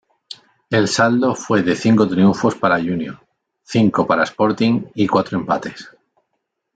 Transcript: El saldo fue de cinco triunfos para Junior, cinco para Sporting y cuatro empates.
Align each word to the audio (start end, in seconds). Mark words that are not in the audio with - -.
El 0.71 0.87
saldo 0.87 1.35
fue 1.35 1.61
de 1.61 1.75
cinco 1.75 2.07
triunfos 2.07 2.55
para 2.55 2.77
Junior, 2.79 3.23
cinco 3.61 4.07
para 4.07 4.23
Sporting 4.23 4.85
y 4.95 5.05
cuatro 5.05 5.37
empates. 5.37 5.89